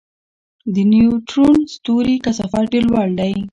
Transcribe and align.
د 0.73 0.75
نیوټرون 0.91 1.55
ستوري 1.75 2.15
کثافت 2.25 2.63
ډېر 2.73 2.83
لوړ 2.91 3.07
دی. 3.19 3.33